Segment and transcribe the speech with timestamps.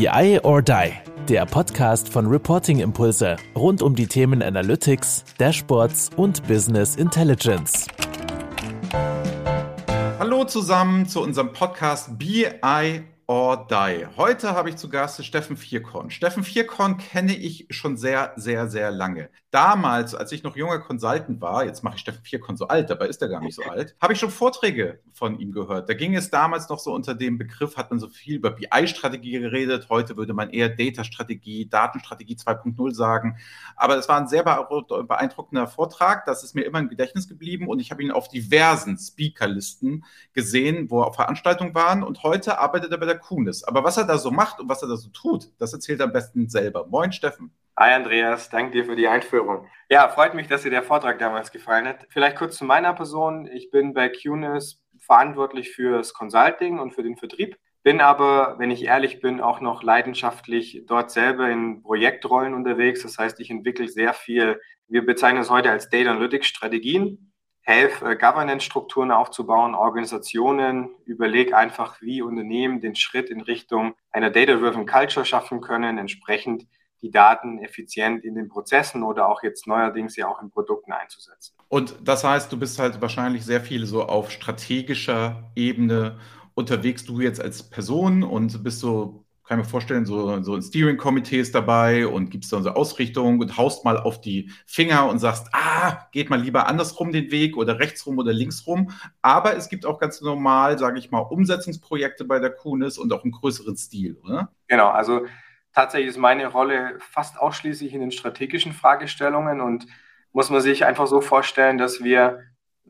[0.00, 0.92] BI or Die,
[1.28, 7.86] der Podcast von Reporting Impulse rund um die Themen Analytics, Dashboards und Business Intelligence.
[10.18, 14.08] Hallo zusammen zu unserem Podcast BI or Die.
[14.16, 16.10] Heute habe ich zu Gast Steffen Vierkorn.
[16.10, 19.30] Steffen Vierkorn kenne ich schon sehr, sehr, sehr lange.
[19.52, 23.06] Damals, als ich noch junger Consultant war, jetzt mache ich Steffen Vierkorn so alt, dabei
[23.06, 25.88] ist er gar nicht so alt, habe ich schon Vorträge von ihm gehört.
[25.88, 29.38] Da ging es damals noch so unter dem Begriff, hat man so viel über BI-Strategie
[29.38, 29.86] geredet.
[29.90, 33.38] Heute würde man eher Data-Strategie, Datenstrategie 2.0 sagen.
[33.76, 36.24] Aber es war ein sehr beeindruckender Vortrag.
[36.26, 40.90] Das ist mir immer im Gedächtnis geblieben und ich habe ihn auf diversen Speakerlisten gesehen,
[40.90, 42.02] wo er auf Veranstaltungen waren.
[42.02, 43.64] Und heute arbeitet er bei der Kunis.
[43.64, 46.06] Aber was er da so macht und was er da so tut, das erzählt er
[46.06, 46.86] am besten selber.
[46.86, 47.54] Moin, Steffen.
[47.78, 49.66] Hi Andreas, danke dir für die Einführung.
[49.88, 52.06] Ja, freut mich, dass dir der Vortrag damals gefallen hat.
[52.10, 53.46] Vielleicht kurz zu meiner Person.
[53.46, 57.56] Ich bin bei QNIS verantwortlich fürs Consulting und für den Vertrieb.
[57.82, 63.02] Bin aber, wenn ich ehrlich bin, auch noch leidenschaftlich dort selber in Projektrollen unterwegs.
[63.02, 67.29] Das heißt, ich entwickle sehr viel, wir bezeichnen es heute als Data Analytics Strategien
[67.62, 74.86] helfe, äh, Governance-Strukturen aufzubauen, Organisationen, überlege einfach, wie Unternehmen den Schritt in Richtung einer Data-Driven
[74.86, 76.66] Culture schaffen können, entsprechend
[77.02, 81.54] die Daten effizient in den Prozessen oder auch jetzt neuerdings ja auch in Produkten einzusetzen.
[81.68, 86.18] Und das heißt, du bist halt wahrscheinlich sehr viel so auf strategischer Ebene
[86.54, 91.40] unterwegs, du jetzt als Person und bist so kann mir vorstellen, so, so ein Steering-Komitee
[91.40, 95.48] ist dabei und gibst dann so Ausrichtung und haust mal auf die Finger und sagst,
[95.50, 98.92] ah, geht mal lieber andersrum den Weg oder rechtsrum oder linksrum.
[99.22, 103.24] Aber es gibt auch ganz normal, sage ich mal, Umsetzungsprojekte bei der Kunis und auch
[103.24, 104.52] einen größeren Stil, oder?
[104.68, 105.26] Genau, also
[105.74, 109.84] tatsächlich ist meine Rolle fast ausschließlich in den strategischen Fragestellungen und
[110.30, 112.44] muss man sich einfach so vorstellen, dass wir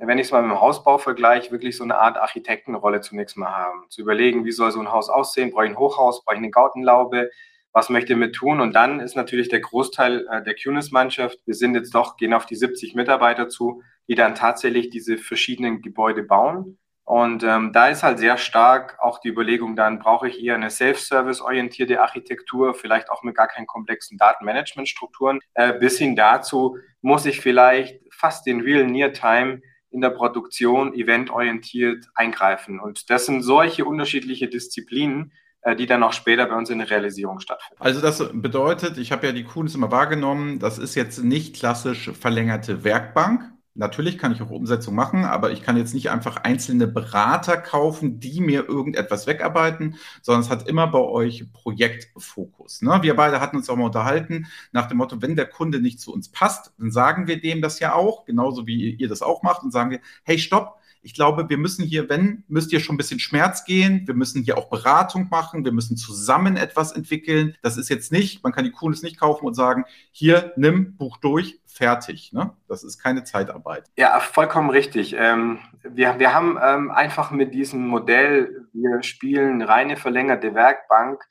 [0.06, 3.54] wenn ich es mal mit dem Hausbau vergleiche, wirklich so eine Art Architektenrolle zunächst mal
[3.54, 3.84] haben.
[3.90, 5.50] Zu überlegen, wie soll so ein Haus aussehen?
[5.50, 6.24] Brauche ich ein Hochhaus?
[6.24, 7.30] Brauche ich eine Gartenlaube?
[7.72, 8.60] Was möchte ich mit tun?
[8.60, 12.46] Und dann ist natürlich der Großteil äh, der QNIS-Mannschaft, wir sind jetzt doch, gehen auf
[12.46, 16.78] die 70 Mitarbeiter zu, die dann tatsächlich diese verschiedenen Gebäude bauen.
[17.04, 20.70] Und ähm, da ist halt sehr stark auch die Überlegung dann, brauche ich eher eine
[20.70, 27.41] Self-Service-orientierte Architektur, vielleicht auch mit gar keinen komplexen Datenmanagement-Strukturen, äh, bis hin dazu muss ich
[27.41, 32.80] vielleicht fast den Real Near-Time in der Produktion eventorientiert eingreifen.
[32.80, 36.88] Und das sind solche unterschiedliche Disziplinen, äh, die dann auch später bei uns in der
[36.90, 37.82] Realisierung stattfinden.
[37.82, 42.10] Also das bedeutet, ich habe ja die Kuhns immer wahrgenommen, das ist jetzt nicht klassisch
[42.12, 43.42] verlängerte Werkbank,
[43.75, 48.19] Natürlich kann ich auch Umsetzung machen, aber ich kann jetzt nicht einfach einzelne Berater kaufen,
[48.19, 52.82] die mir irgendetwas wegarbeiten, sondern es hat immer bei euch Projektfokus.
[52.82, 52.98] Ne?
[53.03, 56.12] Wir beide hatten uns auch mal unterhalten nach dem Motto, wenn der Kunde nicht zu
[56.12, 59.62] uns passt, dann sagen wir dem das ja auch, genauso wie ihr das auch macht
[59.62, 62.98] und sagen wir, hey, stopp, ich glaube, wir müssen hier, wenn, müsst ihr schon ein
[62.98, 64.06] bisschen Schmerz gehen.
[64.06, 65.64] Wir müssen hier auch Beratung machen.
[65.64, 67.56] Wir müssen zusammen etwas entwickeln.
[67.62, 71.16] Das ist jetzt nicht, man kann die Kuhnis nicht kaufen und sagen, hier, nimm, buch
[71.16, 72.32] durch, fertig.
[72.32, 72.53] Ne?
[72.69, 73.91] Das ist keine Zeitarbeit.
[73.97, 75.14] Ja, vollkommen richtig.
[75.19, 81.22] Ähm, wir, wir haben ähm, einfach mit diesem Modell, wir spielen reine verlängerte Werkbank,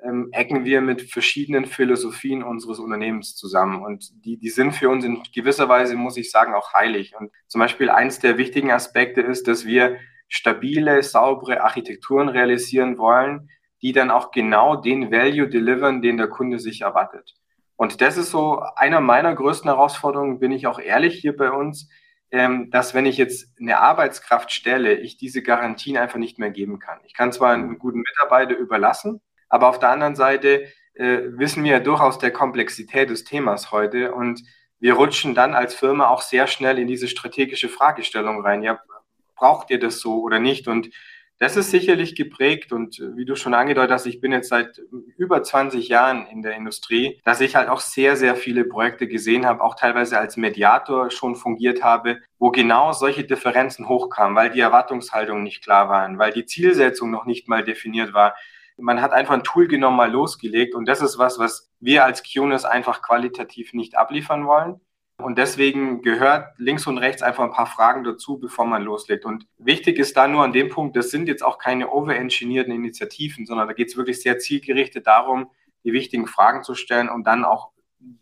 [0.00, 3.82] ähm, ecken wir mit verschiedenen Philosophien unseres Unternehmens zusammen.
[3.82, 7.14] Und die, die sind für uns in gewisser Weise, muss ich sagen, auch heilig.
[7.18, 9.96] Und zum Beispiel eins der wichtigen Aspekte ist, dass wir
[10.28, 13.50] stabile, saubere Architekturen realisieren wollen,
[13.82, 17.34] die dann auch genau den Value delivern, den der Kunde sich erwartet.
[17.78, 21.88] Und das ist so einer meiner größten Herausforderungen, bin ich auch ehrlich hier bei uns,
[22.32, 26.80] ähm, dass wenn ich jetzt eine Arbeitskraft stelle, ich diese Garantien einfach nicht mehr geben
[26.80, 26.98] kann.
[27.04, 31.70] Ich kann zwar einen guten Mitarbeiter überlassen, aber auf der anderen Seite äh, wissen wir
[31.70, 34.42] ja durchaus der Komplexität des Themas heute und
[34.80, 38.64] wir rutschen dann als Firma auch sehr schnell in diese strategische Fragestellung rein.
[38.64, 38.80] Ja,
[39.36, 40.66] braucht ihr das so oder nicht?
[40.66, 40.90] Und
[41.38, 44.80] das ist sicherlich geprägt und wie du schon angedeutet hast, ich bin jetzt seit
[45.16, 49.46] über 20 Jahren in der Industrie, dass ich halt auch sehr, sehr viele Projekte gesehen
[49.46, 54.60] habe, auch teilweise als Mediator schon fungiert habe, wo genau solche Differenzen hochkamen, weil die
[54.60, 58.34] Erwartungshaltungen nicht klar waren, weil die Zielsetzung noch nicht mal definiert war.
[58.76, 62.22] Man hat einfach ein Tool genommen, mal losgelegt und das ist was, was wir als
[62.22, 64.80] QNIS einfach qualitativ nicht abliefern wollen.
[65.20, 69.24] Und deswegen gehört links und rechts einfach ein paar Fragen dazu, bevor man loslegt.
[69.24, 73.44] Und wichtig ist da nur an dem Punkt, das sind jetzt auch keine overengineerten Initiativen,
[73.44, 75.50] sondern da geht es wirklich sehr zielgerichtet darum,
[75.82, 77.72] die wichtigen Fragen zu stellen und dann auch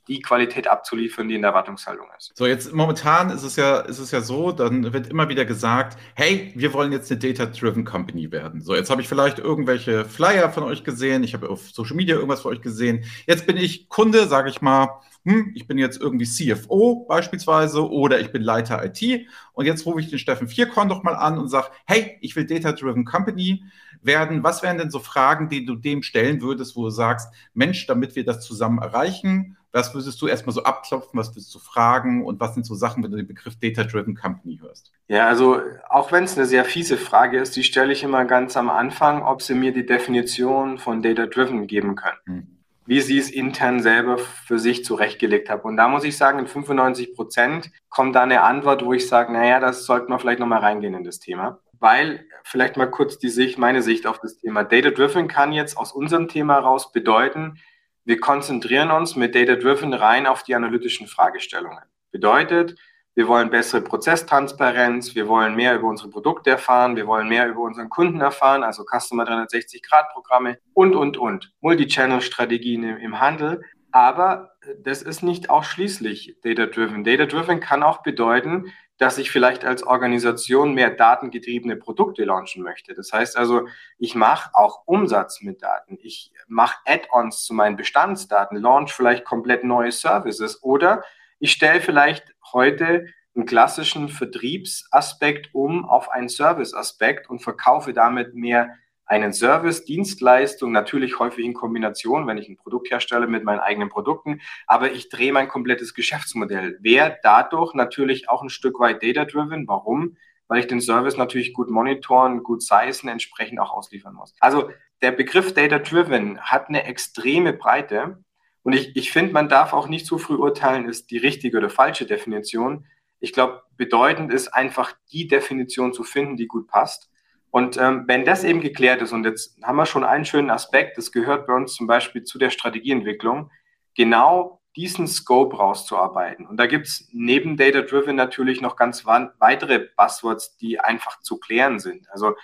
[0.08, 2.32] die Qualität abzuliefern, die in der Erwartungshaltung ist.
[2.34, 5.98] So, jetzt momentan ist es ja, ist es ja so, dann wird immer wieder gesagt,
[6.14, 8.60] hey, wir wollen jetzt eine Data-Driven Company werden.
[8.60, 12.14] So, jetzt habe ich vielleicht irgendwelche Flyer von euch gesehen, ich habe auf Social Media
[12.14, 13.04] irgendwas von euch gesehen.
[13.26, 18.20] Jetzt bin ich Kunde, sage ich mal, hm, ich bin jetzt irgendwie CFO beispielsweise oder
[18.20, 21.48] ich bin Leiter IT und jetzt rufe ich den Steffen Vierkorn doch mal an und
[21.48, 23.64] sage, hey, ich will Data-Driven Company
[24.06, 24.42] werden.
[24.42, 28.16] Was wären denn so Fragen, die du dem stellen würdest, wo du sagst, Mensch, damit
[28.16, 32.40] wir das zusammen erreichen, was würdest du erstmal so abklopfen, was würdest du fragen und
[32.40, 34.90] was sind so Sachen, wenn du den Begriff Data-Driven Company hörst?
[35.08, 35.60] Ja, also
[35.90, 39.22] auch wenn es eine sehr fiese Frage ist, die stelle ich immer ganz am Anfang,
[39.22, 42.18] ob sie mir die Definition von Data-Driven geben können.
[42.24, 42.56] Hm
[42.86, 45.62] wie sie es intern selber für sich zurechtgelegt haben.
[45.62, 49.32] Und da muss ich sagen, in 95 Prozent kommt da eine Antwort, wo ich sage,
[49.32, 51.58] naja, das sollte man vielleicht nochmal reingehen in das Thema.
[51.78, 54.64] Weil, vielleicht mal kurz die Sicht, meine Sicht auf das Thema.
[54.64, 57.60] Data Driven kann jetzt aus unserem Thema raus bedeuten,
[58.06, 61.82] wir konzentrieren uns mit Data Driven rein auf die analytischen Fragestellungen.
[62.12, 62.76] Bedeutet,
[63.16, 67.62] wir wollen bessere Prozesstransparenz, wir wollen mehr über unsere Produkte erfahren, wir wollen mehr über
[67.62, 71.52] unseren Kunden erfahren, also Customer 360-Grad-Programme und, und, und.
[71.62, 73.62] Multi-Channel-Strategien im, Handel.
[73.90, 77.02] Aber das ist nicht ausschließlich Data-Driven.
[77.02, 82.94] Data-Driven kann auch bedeuten, dass ich vielleicht als Organisation mehr datengetriebene Produkte launchen möchte.
[82.94, 83.66] Das heißt also,
[83.98, 85.98] ich mache auch Umsatz mit Daten.
[86.00, 91.04] Ich mache Add-ons zu meinen Bestandsdaten, launch vielleicht komplett neue Services oder
[91.38, 98.74] ich stelle vielleicht heute einen klassischen Vertriebsaspekt um auf einen Serviceaspekt und verkaufe damit mehr
[99.06, 103.88] einen Service, Dienstleistung, natürlich häufig in Kombination, wenn ich ein Produkt herstelle mit meinen eigenen
[103.88, 106.78] Produkten, aber ich drehe mein komplettes Geschäftsmodell.
[106.80, 109.68] Wäre dadurch natürlich auch ein Stück weit data-driven.
[109.68, 110.16] Warum?
[110.48, 114.34] Weil ich den Service natürlich gut monitoren, gut sizen, entsprechend auch ausliefern muss.
[114.40, 114.70] Also
[115.02, 118.18] der Begriff data-driven hat eine extreme Breite
[118.66, 121.70] und ich, ich finde, man darf auch nicht zu früh urteilen, ist die richtige oder
[121.70, 122.84] falsche Definition.
[123.20, 127.08] Ich glaube, bedeutend ist einfach die Definition zu finden, die gut passt.
[127.50, 130.98] Und ähm, wenn das eben geklärt ist, und jetzt haben wir schon einen schönen Aspekt,
[130.98, 133.50] das gehört bei uns zum Beispiel zu der Strategieentwicklung,
[133.94, 136.46] genau diesen Scope rauszuarbeiten.
[136.46, 141.38] Und da gibt es neben Data Driven natürlich noch ganz weitere Buzzwords, die einfach zu
[141.38, 142.10] klären sind.
[142.10, 142.34] Also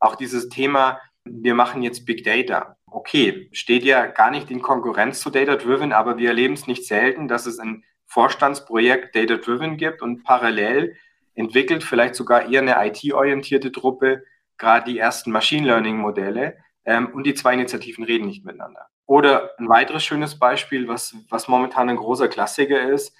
[0.00, 5.20] auch dieses Thema, wir machen jetzt Big Data okay, steht ja gar nicht in Konkurrenz
[5.20, 9.76] zu Data Driven, aber wir erleben es nicht selten, dass es ein Vorstandsprojekt Data Driven
[9.76, 10.96] gibt und parallel
[11.34, 14.24] entwickelt vielleicht sogar eher eine IT-orientierte Truppe
[14.62, 18.86] gerade die ersten Machine Learning-Modelle ähm, und die zwei Initiativen reden nicht miteinander.
[19.06, 23.14] Oder ein weiteres schönes Beispiel, was, was momentan ein großer Klassiker ist,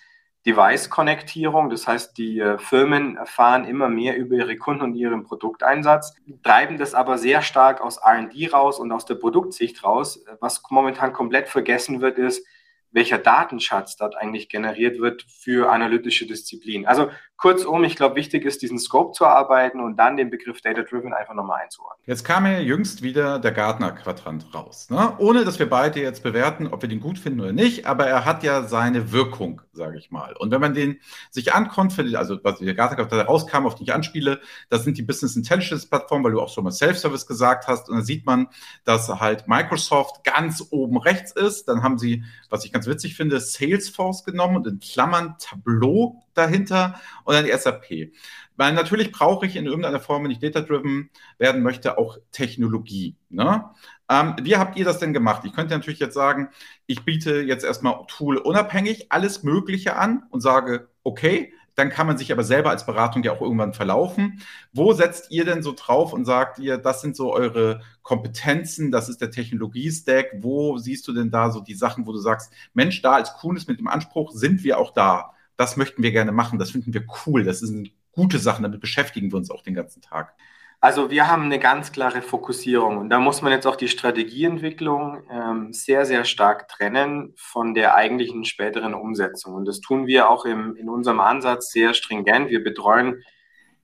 [0.47, 1.69] Device-Konnektierung.
[1.69, 6.79] Das heißt, die äh, Firmen erfahren immer mehr über ihre Kunden und ihren Produkteinsatz, treiben
[6.79, 10.25] das aber sehr stark aus RD raus und aus der Produktsicht raus.
[10.41, 12.47] Was momentan komplett vergessen wird, ist,
[12.93, 16.87] welcher Datenschatz dort eigentlich generiert wird für analytische Disziplinen.
[16.87, 17.11] Also
[17.43, 21.13] kurzum, ich glaube, wichtig ist, diesen Scope zu erarbeiten und dann den Begriff Data Driven
[21.13, 22.01] einfach nochmal einzuordnen.
[22.07, 24.89] Jetzt kam ja jüngst wieder der Gartner-Quadrant raus.
[24.91, 25.13] Ne?
[25.19, 28.25] Ohne, dass wir beide jetzt bewerten, ob wir den gut finden oder nicht, aber er
[28.25, 30.37] hat ja seine Wirkung, sage ich mal.
[30.39, 31.01] Und wenn man den
[31.33, 34.41] sich ankommt, also was der Gartner-Quadrant rauskam, auf den ich anspiele,
[34.71, 37.91] das sind die Business Intelligence-Plattformen, weil du auch schon mal Self-Service gesagt hast.
[37.91, 38.47] Und da sieht man,
[38.85, 41.67] dass halt Microsoft ganz oben rechts ist.
[41.67, 47.01] Dann haben sie, was ich ganz witzig finde, Salesforce genommen und in Klammern Tableau dahinter
[47.25, 48.13] und dann die SAP.
[48.57, 53.17] Weil natürlich brauche ich in irgendeiner Form, wenn ich data-driven werden möchte, auch Technologie.
[53.31, 53.65] Ne?
[54.11, 55.43] Ähm, wie habt ihr das denn gemacht?
[55.45, 56.49] Ich könnte natürlich jetzt sagen,
[56.87, 62.19] ich biete jetzt erstmal Tool unabhängig alles Mögliche an und sage, okay, dann kann man
[62.19, 64.43] sich aber selber als Beratung ja auch irgendwann verlaufen.
[64.73, 69.09] Wo setzt ihr denn so drauf und sagt ihr, das sind so eure Kompetenzen, das
[69.09, 70.33] ist der Technologie-Stack.
[70.41, 73.67] Wo siehst du denn da so die Sachen, wo du sagst, Mensch, da als Kunis
[73.67, 77.05] mit dem Anspruch sind wir auch da das möchten wir gerne machen, das finden wir
[77.25, 80.35] cool, das sind gute Sachen, damit beschäftigen wir uns auch den ganzen Tag.
[80.81, 85.23] Also wir haben eine ganz klare Fokussierung und da muss man jetzt auch die Strategieentwicklung
[85.31, 89.55] ähm, sehr, sehr stark trennen von der eigentlichen späteren Umsetzung.
[89.55, 92.51] Und das tun wir auch im, in unserem Ansatz sehr stringent.
[92.51, 93.23] Wir betreuen,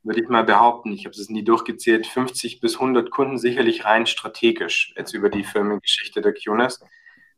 [0.03, 4.07] würde ich mal behaupten, ich habe es nie durchgezählt, 50 bis 100 Kunden sicherlich rein
[4.07, 6.81] strategisch jetzt über die Firmengeschichte der QNES,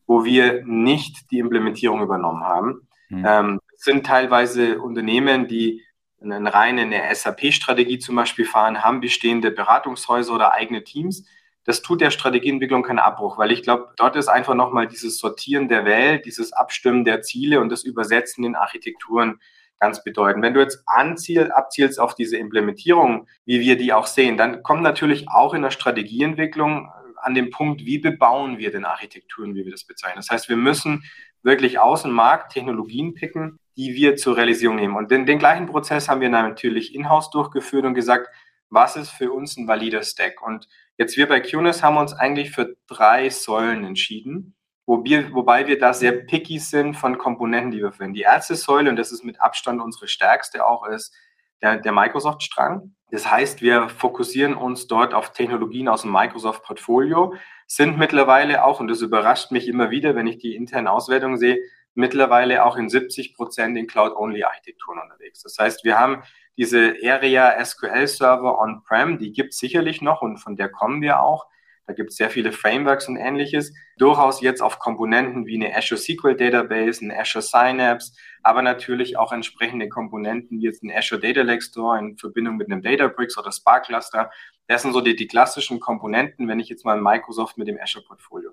[0.06, 2.88] wo wir nicht die Implementierung übernommen haben.
[3.10, 3.24] Mhm.
[3.28, 5.84] Ähm, sind teilweise Unternehmen, die
[6.22, 11.24] eine reine eine SAP-Strategie zum Beispiel fahren, haben bestehende Beratungshäuser oder eigene Teams.
[11.64, 15.68] Das tut der Strategieentwicklung keinen Abbruch, weil ich glaube, dort ist einfach nochmal dieses Sortieren
[15.68, 19.40] der Welt, dieses Abstimmen der Ziele und das Übersetzen in Architekturen
[19.78, 20.44] ganz bedeutend.
[20.44, 24.82] Wenn du jetzt anziel, abzielst auf diese Implementierung, wie wir die auch sehen, dann kommt
[24.82, 29.72] natürlich auch in der Strategieentwicklung an den Punkt, wie bebauen wir denn Architekturen, wie wir
[29.72, 30.16] das bezeichnen.
[30.16, 31.04] Das heißt, wir müssen
[31.42, 34.96] wirklich aus dem Markt Technologien picken, die wir zur Realisierung nehmen.
[34.96, 38.28] Und den, den gleichen Prozess haben wir natürlich in-house durchgeführt und gesagt,
[38.68, 40.42] was ist für uns ein valider Stack?
[40.42, 44.54] Und jetzt wir bei QNES haben uns eigentlich für drei Säulen entschieden,
[44.86, 48.14] wo wir, wobei wir da sehr picky sind von Komponenten, die wir finden.
[48.14, 51.14] Die erste Säule, und das ist mit Abstand unsere stärkste auch, ist
[51.62, 52.94] der, der Microsoft-Strang.
[53.10, 57.34] Das heißt, wir fokussieren uns dort auf Technologien aus dem Microsoft-Portfolio,
[57.66, 61.58] sind mittlerweile auch, und das überrascht mich immer wieder, wenn ich die internen Auswertungen sehe,
[61.94, 65.42] mittlerweile auch in 70 Prozent in Cloud-Only-Architekturen unterwegs.
[65.42, 66.22] Das heißt, wir haben
[66.56, 71.20] diese Area SQL Server on-prem, die gibt es sicherlich noch und von der kommen wir
[71.20, 71.46] auch.
[71.90, 73.74] Da gibt es sehr viele Frameworks und ähnliches.
[73.96, 78.12] Durchaus jetzt auf Komponenten wie eine Azure SQL Database, eine Azure Synapse,
[78.44, 82.70] aber natürlich auch entsprechende Komponenten wie jetzt ein Azure Data Lake Store in Verbindung mit
[82.70, 84.30] einem Databricks oder Spark Cluster.
[84.68, 88.04] Das sind so die, die klassischen Komponenten, wenn ich jetzt mal Microsoft mit dem Azure
[88.04, 88.52] Portfolio.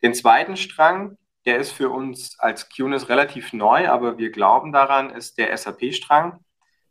[0.00, 5.10] Den zweiten Strang, der ist für uns als QNIS relativ neu, aber wir glauben daran,
[5.10, 6.44] ist der SAP-Strang.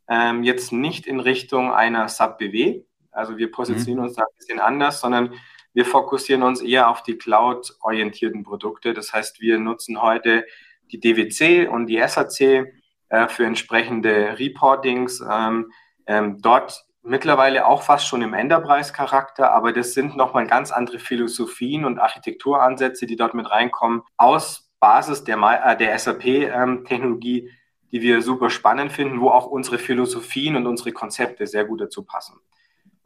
[0.10, 2.84] Ähm, jetzt nicht in Richtung einer SAP-BW,
[3.18, 4.08] also wir positionieren mhm.
[4.10, 5.34] uns da ein bisschen anders, sondern
[5.78, 8.96] wir fokussieren uns eher auf die Cloud-orientierten Produkte.
[8.96, 10.44] Das heißt, wir nutzen heute
[10.92, 12.74] die DWC und die SAC
[13.10, 15.22] äh, für entsprechende Reportings.
[15.22, 15.72] Ähm,
[16.08, 21.86] ähm, dort mittlerweile auch fast schon im Enterprise-Charakter, aber das sind nochmal ganz andere Philosophien
[21.86, 27.50] und Architekturansätze, die dort mit reinkommen, aus Basis der, äh, der SAP-Technologie, ähm,
[27.92, 32.04] die wir super spannend finden, wo auch unsere Philosophien und unsere Konzepte sehr gut dazu
[32.04, 32.42] passen.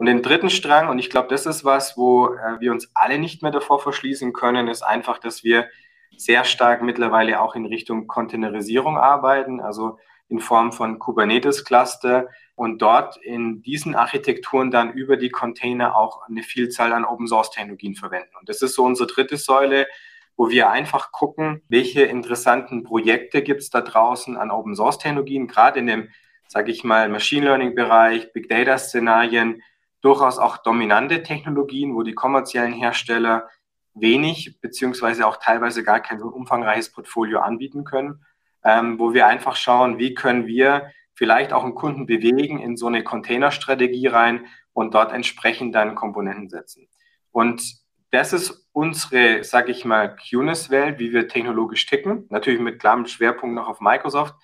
[0.01, 3.19] Und den dritten Strang, und ich glaube, das ist was, wo äh, wir uns alle
[3.19, 5.69] nicht mehr davor verschließen können, ist einfach, dass wir
[6.17, 13.17] sehr stark mittlerweile auch in Richtung Containerisierung arbeiten, also in Form von Kubernetes-Cluster und dort
[13.17, 18.31] in diesen Architekturen dann über die Container auch eine Vielzahl an Open-Source-Technologien verwenden.
[18.39, 19.85] Und das ist so unsere dritte Säule,
[20.35, 25.85] wo wir einfach gucken, welche interessanten Projekte gibt es da draußen an Open-Source-Technologien, gerade in
[25.85, 26.09] dem,
[26.47, 29.61] sage ich mal, Machine Learning-Bereich, Big Data-Szenarien,
[30.01, 33.49] durchaus auch dominante Technologien, wo die kommerziellen Hersteller
[33.93, 38.25] wenig beziehungsweise auch teilweise gar kein so umfangreiches Portfolio anbieten können,
[38.63, 42.87] ähm, wo wir einfach schauen, wie können wir vielleicht auch einen Kunden bewegen in so
[42.87, 46.87] eine Containerstrategie rein und dort entsprechend dann Komponenten setzen.
[47.31, 47.81] Und
[48.11, 52.25] das ist unsere, sage ich mal, QNIS-Welt, wie wir technologisch ticken.
[52.29, 54.35] Natürlich mit klarem Schwerpunkt noch auf Microsoft.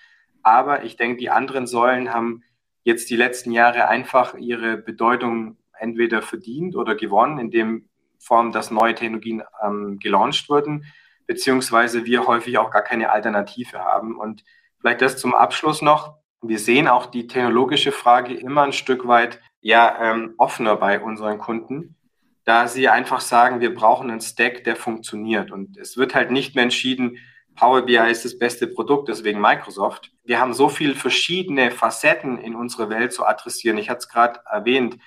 [0.42, 2.44] Aber ich denke, die anderen Säulen haben
[2.88, 8.72] jetzt die letzten Jahre einfach ihre Bedeutung entweder verdient oder gewonnen, in dem Form, dass
[8.72, 10.86] neue Technologien ähm, gelauncht wurden,
[11.28, 14.18] beziehungsweise wir häufig auch gar keine Alternative haben.
[14.18, 14.46] Und
[14.80, 16.16] vielleicht das zum Abschluss noch.
[16.42, 21.40] Wir sehen auch die technologische Frage immer ein Stück weit ja, ähm, offener bei unseren
[21.40, 21.98] Kunden,
[22.46, 25.52] da sie einfach sagen, wir brauchen einen Stack, der funktioniert.
[25.52, 27.18] Und es wird halt nicht mehr entschieden,
[27.58, 30.12] Power BI ist das beste Produkt, deswegen Microsoft.
[30.24, 33.78] Wir haben so viele verschiedene Facetten in unserer Welt zu adressieren.
[33.78, 34.98] Ich hatte es gerade erwähnt,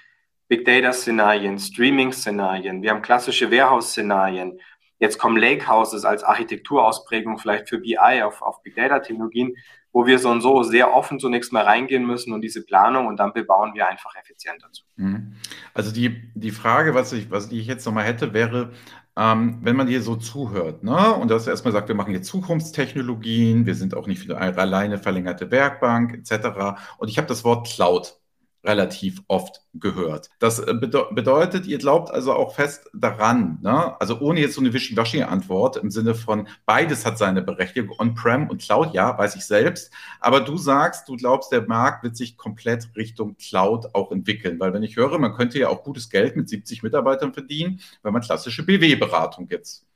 [0.49, 4.59] Big Data-Szenarien, Streaming-Szenarien, wir haben klassische Warehouse-Szenarien.
[4.99, 9.54] Jetzt kommen Lakehouses als Architekturausprägung vielleicht für BI auf, auf Big Data-Technologien,
[9.92, 13.16] wo wir so und so sehr offen zunächst mal reingehen müssen und diese Planung und
[13.19, 14.83] dann bebauen wir einfach effizienter zu.
[14.97, 15.37] Mhm.
[15.73, 18.73] Also die, die Frage, was ich, was ich jetzt nochmal hätte, wäre,
[19.20, 21.14] ähm, wenn man dir so zuhört, ne?
[21.14, 24.98] und das erstmal sagt, wir machen jetzt Zukunftstechnologien, wir sind auch nicht für eine alleine
[24.98, 26.80] verlängerte Werkbank etc.
[26.96, 28.18] Und ich habe das Wort Cloud
[28.64, 30.29] relativ oft gehört.
[30.38, 33.99] Das äh, bede bedeutet, ihr glaubt also auch fest daran, ne?
[34.00, 38.61] also ohne jetzt so eine Wischiwaschi-Antwort im Sinne von beides hat seine Berechtigung, On-Prem und
[38.61, 42.90] Cloud, ja, weiß ich selbst, aber du sagst, du glaubst, der Markt wird sich komplett
[42.97, 46.49] Richtung Cloud auch entwickeln, weil wenn ich höre, man könnte ja auch gutes Geld mit
[46.49, 49.87] 70 Mitarbeitern verdienen, wenn man klassische BW-Beratung jetzt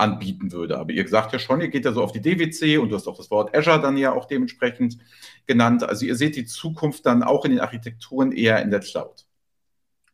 [0.00, 0.78] anbieten würde.
[0.78, 3.06] Aber ihr sagt ja schon, ihr geht ja so auf die DWC und du hast
[3.06, 4.98] auch das Wort Azure dann ja auch dementsprechend
[5.46, 5.84] genannt.
[5.84, 9.26] Also ihr seht die Zukunft dann auch in den Architekturen eher in der Cloud.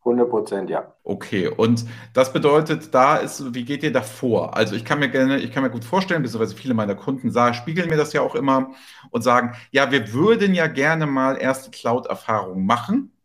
[0.00, 0.94] 100 Prozent, ja.
[1.02, 4.56] Okay, und das bedeutet, da ist, wie geht ihr da vor?
[4.56, 7.54] Also ich kann mir gerne, ich kann mir gut vorstellen, beziehungsweise viele meiner Kunden sagen,
[7.54, 8.70] spiegeln mir das ja auch immer
[9.10, 13.15] und sagen, ja, wir würden ja gerne mal erste Cloud-Erfahrungen machen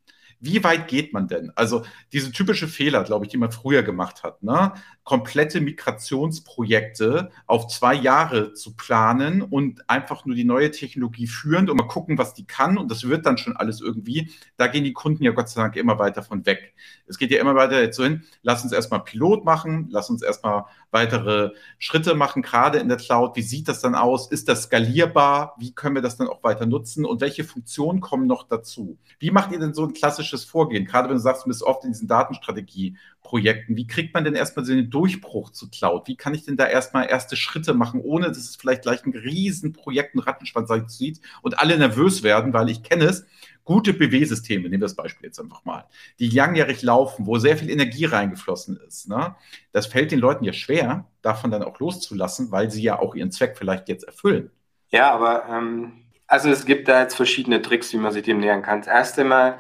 [0.41, 1.51] wie weit geht man denn?
[1.55, 4.74] Also diese typische Fehler, glaube ich, die man früher gemacht hat, ne?
[5.03, 11.77] komplette Migrationsprojekte auf zwei Jahre zu planen und einfach nur die neue Technologie führend und
[11.77, 14.31] mal gucken, was die kann und das wird dann schon alles irgendwie.
[14.57, 16.74] Da gehen die Kunden ja Gott sei Dank immer weiter von weg.
[17.05, 20.65] Es geht ja immer weiter so hin, lass uns erstmal Pilot machen, lass uns erstmal
[20.91, 23.36] weitere Schritte machen, gerade in der Cloud.
[23.36, 24.29] Wie sieht das dann aus?
[24.29, 25.55] Ist das skalierbar?
[25.57, 27.05] Wie können wir das dann auch weiter nutzen?
[27.05, 28.98] Und welche Funktionen kommen noch dazu?
[29.19, 30.86] Wie macht ihr denn so ein klassisches Vorgehen?
[30.86, 33.75] Gerade wenn du sagst, du bist oft in diesen Datenstrategieprojekten.
[33.75, 36.07] Wie kriegt man denn erstmal so den Durchbruch zu Cloud?
[36.07, 39.13] Wie kann ich denn da erstmal erste Schritte machen, ohne dass es vielleicht gleich ein
[39.13, 43.25] Riesenprojekt, ein Rattenschwanz sieht und alle nervös werden, weil ich kenne es
[43.72, 45.86] gute BW-Systeme, nehmen wir das Beispiel jetzt einfach mal,
[46.20, 49.36] die langjährig laufen, wo sehr viel Energie reingeflossen ist, ne?
[49.72, 53.32] das fällt den Leuten ja schwer, davon dann auch loszulassen, weil sie ja auch ihren
[53.32, 54.51] Zweck vielleicht jetzt erfüllen.
[54.90, 58.62] Ja, aber ähm, Also es gibt da jetzt verschiedene Tricks, wie man sich dem nähern
[58.62, 58.80] kann.
[58.80, 59.60] Das erste Mal,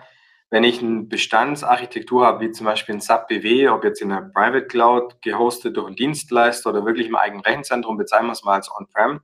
[0.49, 4.29] wenn ich eine Bestandsarchitektur habe, wie zum Beispiel ein SAP BW, ob jetzt in der
[4.33, 8.55] Private Cloud gehostet durch einen Dienstleister oder wirklich im eigenen Rechenzentrum, bezahlen wir es mal
[8.55, 9.21] als On-Prem,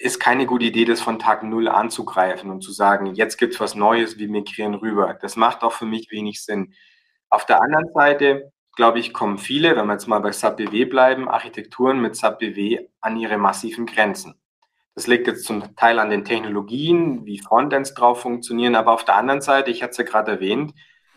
[0.00, 3.60] ist keine gute Idee, das von Tag Null anzugreifen und zu sagen, jetzt gibt es
[3.60, 5.14] was Neues, wir migrieren rüber.
[5.20, 6.74] Das macht auch für mich wenig Sinn.
[7.30, 10.84] Auf der anderen Seite, glaube ich, kommen viele, wenn wir jetzt mal bei SAP BW
[10.84, 14.34] bleiben, Architekturen mit SAP BW an ihre massiven Grenzen.
[14.94, 19.16] Das liegt jetzt zum Teil an den Technologien, wie Frontends drauf funktionieren, aber auf der
[19.16, 20.72] anderen Seite, ich hatte es ja gerade erwähnt,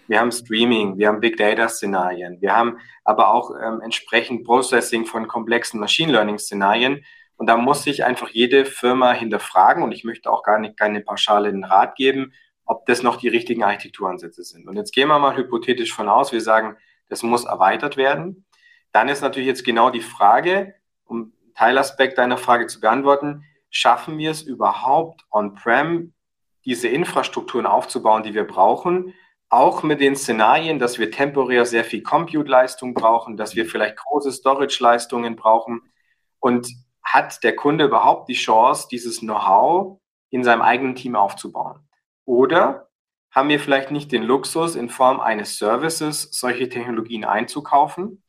[0.09, 5.05] wir haben Streaming, wir haben Big Data Szenarien, wir haben aber auch ähm, entsprechend Processing
[5.05, 7.05] von komplexen Machine Learning Szenarien.
[7.39, 10.99] Und da muss sich einfach jede Firma hinterfragen und ich möchte auch gar nicht keine
[10.99, 12.33] pauschalen Rat geben,
[12.65, 14.67] ob das noch die richtigen Architekturansätze sind.
[14.67, 16.75] Und jetzt gehen wir mal hypothetisch von aus, wir sagen,
[17.07, 18.45] das muss erweitert werden.
[18.91, 24.31] Dann ist natürlich jetzt genau die Frage, um Teilaspekt deiner Frage zu beantworten, schaffen wir
[24.31, 26.13] es überhaupt on-prem,
[26.65, 29.13] diese Infrastrukturen aufzubauen, die wir brauchen,
[29.47, 34.33] auch mit den Szenarien, dass wir temporär sehr viel Compute-Leistung brauchen, dass wir vielleicht große
[34.33, 35.83] Storage-Leistungen brauchen
[36.41, 36.67] und
[37.13, 39.99] hat der Kunde überhaupt die Chance, dieses Know-how
[40.29, 41.87] in seinem eigenen Team aufzubauen?
[42.25, 42.89] Oder
[43.31, 48.23] haben wir vielleicht nicht den Luxus, in Form eines Services solche Technologien einzukaufen?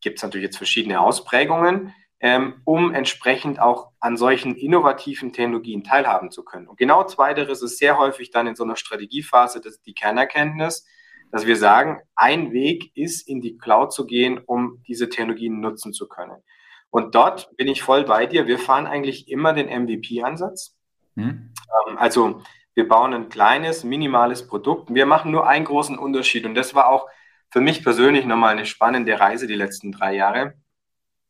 [0.00, 6.30] Gibt es natürlich jetzt verschiedene Ausprägungen ähm, um entsprechend auch an solchen innovativen Technologien teilhaben
[6.30, 6.66] zu können.
[6.66, 10.84] Und genau zweiteres ist sehr häufig dann in so einer Strategiephase das, die Kernerkenntnis,
[11.30, 15.92] dass wir sagen, ein Weg ist, in die Cloud zu gehen, um diese Technologien nutzen
[15.92, 16.42] zu können.
[16.90, 18.46] Und dort bin ich voll bei dir.
[18.46, 20.76] Wir fahren eigentlich immer den MVP-Ansatz.
[21.16, 21.52] Hm.
[21.88, 22.42] Ähm, also
[22.74, 24.92] wir bauen ein kleines, minimales Produkt.
[24.94, 26.46] Wir machen nur einen großen Unterschied.
[26.46, 27.08] Und das war auch
[27.50, 30.54] für mich persönlich nochmal eine spannende Reise die letzten drei Jahre.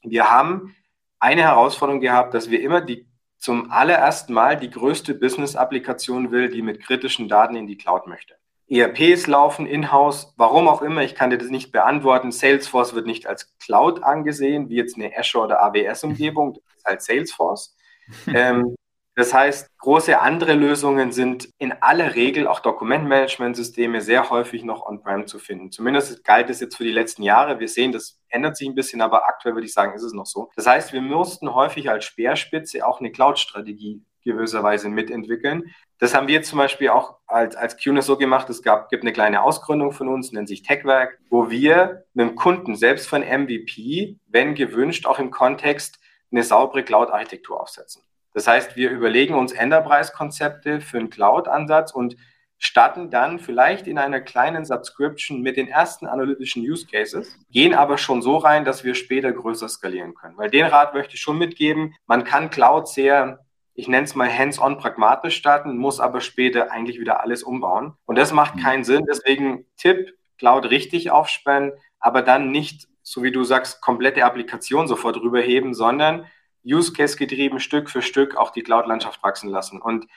[0.03, 0.75] Wir haben
[1.19, 6.63] eine Herausforderung gehabt, dass wir immer die zum allerersten Mal die größte Business-Applikation will, die
[6.63, 8.35] mit kritischen Daten in die Cloud möchte.
[8.71, 12.33] ERPs laufen in-house, warum auch immer, ich kann dir das nicht beantworten.
[12.33, 17.03] Salesforce wird nicht als Cloud angesehen, wie jetzt eine Azure oder AWS-Umgebung, das ist halt
[17.03, 17.77] Salesforce.
[18.35, 18.75] ähm,
[19.19, 25.27] das heißt, große andere Lösungen sind in aller Regel auch Dokumentmanagementsysteme sehr häufig noch on-prem
[25.27, 25.73] zu finden.
[25.73, 27.59] Zumindest galt es jetzt für die letzten Jahre.
[27.59, 30.27] Wir sehen, das ändert sich ein bisschen, aber aktuell würde ich sagen, ist es noch
[30.27, 30.51] so.
[30.55, 35.75] Das heißt, wir mussten häufig als Speerspitze auch eine Cloud-Strategie gewisserweise mitentwickeln.
[35.99, 38.49] Das haben wir zum Beispiel auch als, als QNES so gemacht.
[38.51, 42.37] Es gab, gibt eine kleine Ausgründung von uns, nennt sich Techwerk, wo wir mit dem
[42.37, 45.99] Kunden selbst von MVP, wenn gewünscht, auch im Kontext
[46.31, 48.03] eine saubere Cloud-Architektur aufsetzen.
[48.33, 52.17] Das heißt, wir überlegen uns Enterprise-Konzepte für einen Cloud-Ansatz und
[52.59, 57.99] starten dann vielleicht in einer kleinen Subscription mit den ersten analytischen Use Cases, gehen aber
[57.99, 60.37] schon so rein, dass wir später größer skalieren können.
[60.37, 61.95] Weil den Rat möchte ich schon mitgeben.
[62.07, 63.47] Man kann Cloud sehr,
[63.79, 67.93] ich nenne es mal hands-on pragmatisch starten, muss aber später eigentlich wieder alles umbauen.
[68.07, 68.61] Und das macht mhm.
[68.61, 69.07] keinen Sinn.
[69.09, 75.19] Deswegen Tipp, Cloud richtig aufspannen, aber dann nicht, so wie du sagst, komplette Applikation sofort
[75.19, 76.27] rüberheben, sondern
[76.67, 79.81] Use Case getrieben Stück für Stück auch die Cloud-Landschaft wachsen lassen.
[79.81, 80.09] Und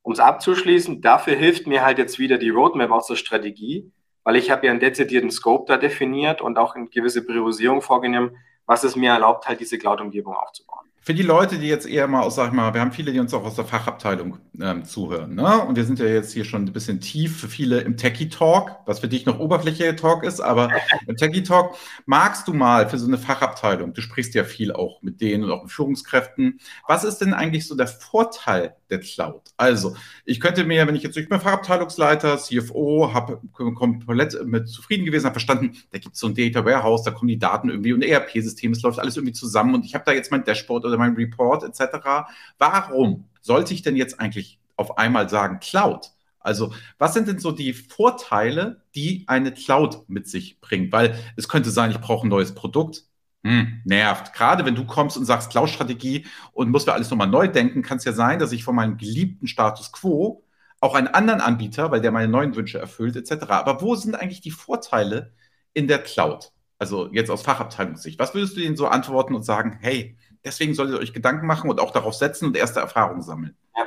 [0.00, 3.92] um es abzuschließen, dafür hilft mir halt jetzt wieder die Roadmap aus der Strategie,
[4.24, 8.38] weil ich habe ja einen dezidierten Scope da definiert und auch eine gewisse Priorisierung vorgenommen,
[8.64, 10.89] was es mir erlaubt, halt diese Cloud-Umgebung aufzubauen.
[11.02, 13.20] Für die Leute, die jetzt eher mal aus, sag ich mal, wir haben viele, die
[13.20, 15.64] uns auch aus der Fachabteilung ähm, zuhören, ne?
[15.64, 19.00] Und wir sind ja jetzt hier schon ein bisschen tief für viele im Techie-Talk, was
[19.00, 20.68] für dich noch oberflächlicher Talk ist, aber
[21.06, 25.22] im Techie-Talk magst du mal für so eine Fachabteilung, du sprichst ja viel auch mit
[25.22, 26.60] denen und auch mit Führungskräften.
[26.86, 29.40] Was ist denn eigentlich so der Vorteil der Cloud?
[29.56, 35.06] Also, ich könnte mir, wenn ich jetzt, ich bin Fachabteilungsleiter, CFO, habe komplett mit zufrieden
[35.06, 37.94] gewesen, habe verstanden, da gibt es so ein Data Warehouse, da kommen die Daten irgendwie
[37.94, 40.98] und ERP-System, es läuft alles irgendwie zusammen und ich habe da jetzt mein Dashboard oder
[40.98, 42.28] mein Report etc.
[42.58, 46.10] Warum sollte ich denn jetzt eigentlich auf einmal sagen Cloud?
[46.40, 50.92] Also, was sind denn so die Vorteile, die eine Cloud mit sich bringt?
[50.92, 53.04] Weil es könnte sein, ich brauche ein neues Produkt.
[53.44, 54.34] Hm, nervt.
[54.34, 57.98] Gerade wenn du kommst und sagst Cloud-Strategie und muss wir alles nochmal neu denken, kann
[57.98, 60.44] es ja sein, dass ich von meinem geliebten Status quo
[60.80, 63.44] auch einen anderen Anbieter, weil der meine neuen Wünsche erfüllt, etc.
[63.50, 65.32] Aber wo sind eigentlich die Vorteile
[65.74, 66.52] in der Cloud?
[66.78, 68.18] Also jetzt aus Fachabteilungssicht.
[68.18, 71.70] Was würdest du denen so antworten und sagen, hey, deswegen solltet ihr euch Gedanken machen
[71.70, 73.56] und auch darauf setzen und erste Erfahrungen sammeln.
[73.76, 73.86] Ja.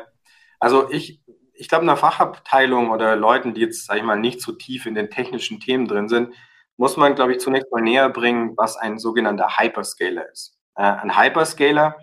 [0.59, 1.21] Also ich,
[1.53, 4.85] ich glaube, in einer Fachabteilung oder Leuten, die jetzt, sage ich mal, nicht so tief
[4.85, 6.33] in den technischen Themen drin sind,
[6.77, 10.57] muss man, glaube ich, zunächst mal näher bringen, was ein sogenannter Hyperscaler ist.
[10.75, 11.95] Äh, ein Hyperscaler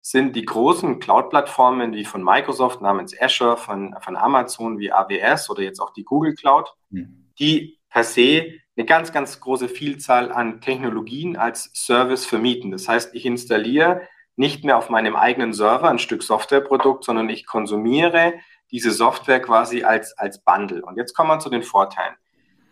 [0.00, 5.62] sind die großen Cloud-Plattformen wie von Microsoft namens Azure, von, von Amazon wie AWS oder
[5.62, 7.30] jetzt auch die Google Cloud, mhm.
[7.38, 12.70] die per se eine ganz, ganz große Vielzahl an Technologien als Service vermieten.
[12.70, 14.02] Das heißt, ich installiere
[14.36, 18.34] nicht mehr auf meinem eigenen Server ein Stück Softwareprodukt, sondern ich konsumiere
[18.70, 20.82] diese Software quasi als, als Bundle.
[20.82, 22.14] Und jetzt kommen wir zu den Vorteilen.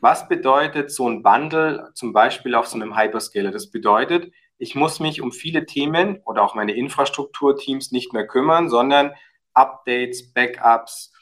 [0.00, 3.50] Was bedeutet so ein Bundle zum Beispiel auf so einem Hyperscaler?
[3.50, 8.68] Das bedeutet, ich muss mich um viele Themen oder auch meine Infrastrukturteams nicht mehr kümmern,
[8.68, 9.12] sondern
[9.54, 11.12] Updates, Backups,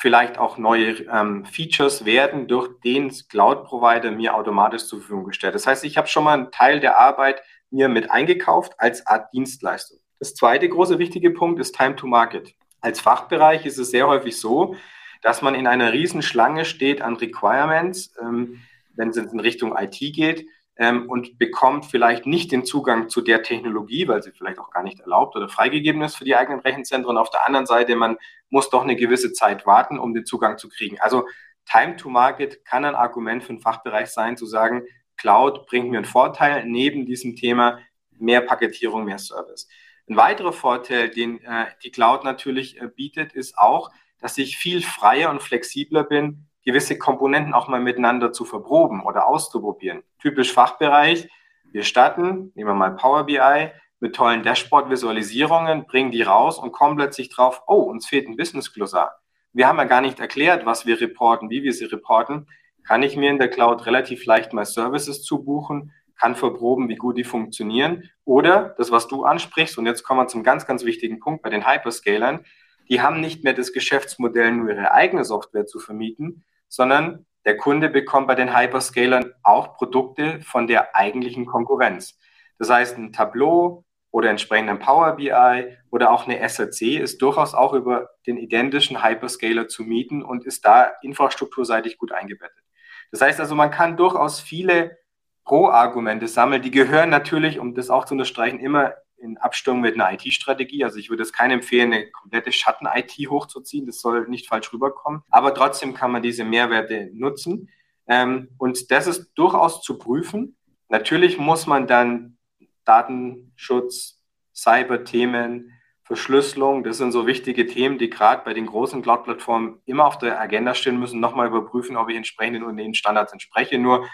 [0.00, 5.54] vielleicht auch neue ähm, Features werden durch den Cloud-Provider mir automatisch zur Verfügung gestellt.
[5.54, 9.32] Das heißt, ich habe schon mal einen Teil der Arbeit mir mit eingekauft als Art
[9.34, 9.98] Dienstleistung.
[10.18, 12.54] Das zweite große wichtige Punkt ist Time to Market.
[12.80, 14.74] Als Fachbereich ist es sehr häufig so,
[15.20, 18.62] dass man in einer Riesenschlange steht an Requirements, ähm,
[18.96, 20.46] wenn es in Richtung IT geht,
[20.80, 24.82] ähm, und bekommt vielleicht nicht den Zugang zu der Technologie, weil sie vielleicht auch gar
[24.82, 27.18] nicht erlaubt oder freigegeben ist für die eigenen Rechenzentren.
[27.18, 28.16] Auf der anderen Seite, man
[28.48, 30.98] muss doch eine gewisse Zeit warten, um den Zugang zu kriegen.
[30.98, 31.28] Also
[31.70, 34.84] Time to Market kann ein Argument für den Fachbereich sein, zu sagen,
[35.18, 37.78] Cloud bringt mir einen Vorteil neben diesem Thema
[38.18, 39.68] mehr Paketierung, mehr Service.
[40.08, 44.80] Ein weiterer Vorteil, den äh, die Cloud natürlich äh, bietet, ist auch, dass ich viel
[44.80, 50.02] freier und flexibler bin, gewisse Komponenten auch mal miteinander zu verproben oder auszuprobieren.
[50.18, 51.28] Typisch Fachbereich.
[51.72, 53.70] Wir starten, nehmen wir mal Power BI,
[54.00, 59.20] mit tollen Dashboard-Visualisierungen, bringen die raus und kommen plötzlich drauf, oh, uns fehlt ein Business-Glossar.
[59.52, 62.48] Wir haben ja gar nicht erklärt, was wir reporten, wie wir sie reporten.
[62.86, 67.18] Kann ich mir in der Cloud relativ leicht mal Services zubuchen, kann verproben, wie gut
[67.18, 68.10] die funktionieren.
[68.24, 71.50] Oder das, was du ansprichst, und jetzt kommen wir zum ganz, ganz wichtigen Punkt bei
[71.50, 72.44] den Hyperscalern,
[72.88, 77.90] die haben nicht mehr das Geschäftsmodell, nur ihre eigene Software zu vermieten, sondern der Kunde
[77.90, 82.18] bekommt bei den Hyperscalern auch Produkte von der eigentlichen Konkurrenz.
[82.58, 87.54] Das heißt, ein Tableau oder entsprechend ein Power BI oder auch eine SRC ist durchaus
[87.54, 92.64] auch über den identischen Hyperscaler zu mieten und ist da infrastrukturseitig gut eingebettet.
[93.10, 94.98] Das heißt also, man kann durchaus viele
[95.44, 96.62] Pro-Argumente sammeln.
[96.62, 100.84] Die gehören natürlich, um das auch zu unterstreichen, immer in Abstimmung mit einer IT-Strategie.
[100.84, 103.86] Also ich würde es keinem empfehlen, eine komplette Schatten-IT hochzuziehen.
[103.86, 105.22] Das soll nicht falsch rüberkommen.
[105.30, 107.68] Aber trotzdem kann man diese Mehrwerte nutzen.
[108.06, 110.56] Ähm, und das ist durchaus zu prüfen.
[110.88, 112.38] Natürlich muss man dann
[112.84, 120.06] Datenschutz, Cyber-Themen, Verschlüsselung, das sind so wichtige Themen, die gerade bei den großen Cloud-Plattformen immer
[120.06, 123.78] auf der Agenda stehen müssen, nochmal überprüfen, ob ich entsprechend den Standards entspreche.
[123.78, 124.08] Nur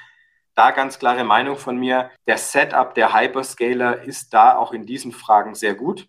[0.56, 2.10] da ganz klare Meinung von mir.
[2.26, 6.08] Der Setup der Hyperscaler ist da auch in diesen Fragen sehr gut.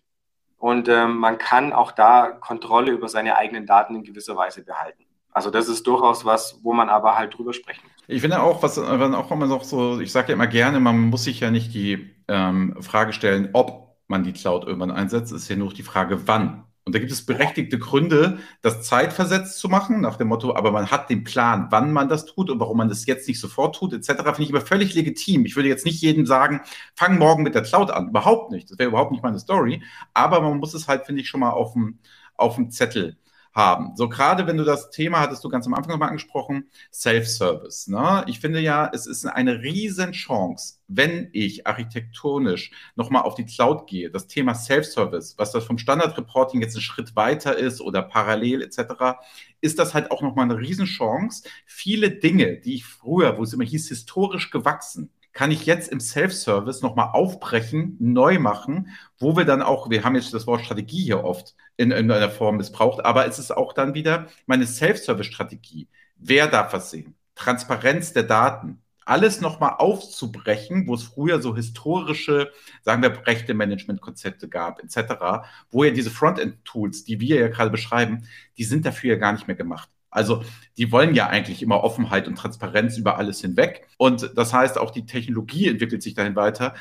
[0.56, 5.04] Und ähm, man kann auch da Kontrolle über seine eigenen Daten in gewisser Weise behalten.
[5.30, 8.04] Also das ist durchaus was, wo man aber halt drüber sprechen muss.
[8.08, 11.24] Ich finde auch, was auch immer noch so, ich sage ja immer gerne, man muss
[11.24, 15.48] sich ja nicht die ähm, Frage stellen, ob man die Cloud irgendwann einsetzt, es ist
[15.48, 16.64] ja nur die Frage, wann.
[16.88, 20.90] Und da gibt es berechtigte Gründe, das zeitversetzt zu machen, nach dem Motto, aber man
[20.90, 23.92] hat den Plan, wann man das tut und warum man das jetzt nicht sofort tut,
[23.92, 24.06] etc.
[24.22, 25.44] Finde ich aber völlig legitim.
[25.44, 26.62] Ich würde jetzt nicht jedem sagen,
[26.94, 28.08] fang morgen mit der Cloud an.
[28.08, 28.70] Überhaupt nicht.
[28.70, 29.82] Das wäre überhaupt nicht meine Story.
[30.14, 31.98] Aber man muss es halt, finde ich, schon mal auf dem,
[32.36, 33.18] auf dem Zettel
[33.58, 33.96] haben.
[33.96, 37.88] So gerade wenn du das Thema hattest du ganz am Anfang nochmal angesprochen, Self-Service.
[37.88, 38.24] Ne?
[38.28, 43.88] Ich finde ja, es ist eine riesen Chance, wenn ich architektonisch nochmal auf die Cloud
[43.88, 48.62] gehe, das Thema Self-Service, was das vom Standard-Reporting jetzt ein Schritt weiter ist oder parallel
[48.62, 49.18] etc.,
[49.60, 51.42] ist das halt auch nochmal eine Riesenchance.
[51.66, 56.00] Viele Dinge, die ich früher, wo es immer hieß, historisch gewachsen, kann ich jetzt im
[56.00, 61.04] Self-Service nochmal aufbrechen, neu machen, wo wir dann auch, wir haben jetzt das Wort Strategie
[61.04, 65.88] hier oft in, in einer Form missbraucht, aber es ist auch dann wieder meine Self-Service-Strategie.
[66.16, 67.14] Wer darf was sehen?
[67.34, 68.82] Transparenz der Daten.
[69.04, 75.92] Alles nochmal aufzubrechen, wo es früher so historische, sagen wir, Rechte-Management-Konzepte gab, etc., wo ja
[75.92, 79.88] diese Frontend-Tools, die wir ja gerade beschreiben, die sind dafür ja gar nicht mehr gemacht.
[80.10, 80.42] Also
[80.76, 83.86] die wollen ja eigentlich immer Offenheit und Transparenz über alles hinweg.
[83.98, 86.74] Und das heißt, auch die Technologie entwickelt sich dahin weiter,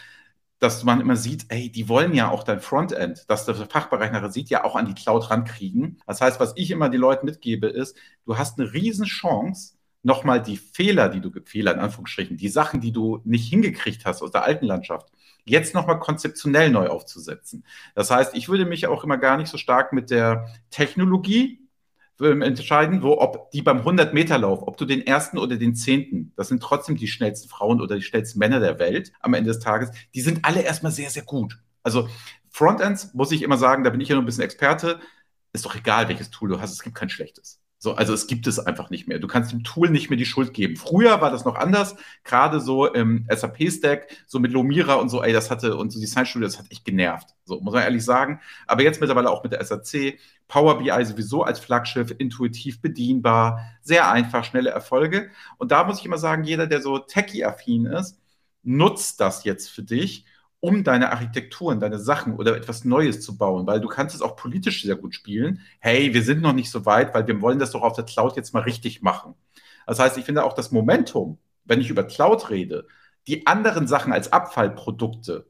[0.59, 4.31] dass man immer sieht, ey, die wollen ja auch dein Frontend, dass der Fachbereich nachher
[4.31, 6.01] sieht, ja auch an die Cloud rankriegen.
[6.07, 10.41] Das heißt, was ich immer die Leuten mitgebe, ist, du hast eine riesen Chance, nochmal
[10.41, 14.31] die Fehler, die du, Fehler in Anführungsstrichen, die Sachen, die du nicht hingekriegt hast aus
[14.31, 15.11] der alten Landschaft,
[15.45, 17.63] jetzt nochmal konzeptionell neu aufzusetzen.
[17.93, 21.66] Das heißt, ich würde mich auch immer gar nicht so stark mit der Technologie
[22.19, 26.63] entscheiden, wo, ob die beim 100-Meter-Lauf, ob du den ersten oder den zehnten, das sind
[26.63, 30.21] trotzdem die schnellsten Frauen oder die schnellsten Männer der Welt am Ende des Tages, die
[30.21, 31.59] sind alle erstmal sehr, sehr gut.
[31.83, 32.09] Also
[32.49, 34.99] Frontends, muss ich immer sagen, da bin ich ja noch ein bisschen Experte,
[35.53, 37.61] ist doch egal, welches Tool du hast, es gibt kein schlechtes.
[37.79, 39.19] So, also es gibt es einfach nicht mehr.
[39.19, 40.75] Du kannst dem Tool nicht mehr die Schuld geben.
[40.77, 45.31] Früher war das noch anders, gerade so im SAP-Stack, so mit Lomira und so, ey,
[45.31, 47.29] das hatte, und so Design Studio, das hat echt genervt.
[47.45, 48.41] So, muss man ehrlich sagen.
[48.65, 54.09] Aber jetzt mittlerweile auch mit der SAC, Power BI sowieso als Flaggschiff, intuitiv bedienbar, sehr
[54.09, 55.29] einfach, schnelle Erfolge.
[55.57, 58.19] Und da muss ich immer sagen, jeder, der so techie-affin ist,
[58.63, 60.25] nutzt das jetzt für dich
[60.59, 64.35] um deine Architekturen, deine Sachen oder etwas Neues zu bauen, weil du kannst es auch
[64.35, 65.61] politisch sehr gut spielen.
[65.79, 68.35] Hey, wir sind noch nicht so weit, weil wir wollen das doch auf der Cloud
[68.35, 69.35] jetzt mal richtig machen.
[69.85, 72.87] Das heißt, ich finde auch das Momentum, wenn ich über Cloud rede,
[73.27, 75.47] die anderen Sachen als Abfallprodukte